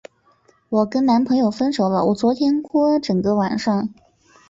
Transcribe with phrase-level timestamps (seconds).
[0.69, 3.93] 我跟男朋友分手了，我昨天哭了整个晚上。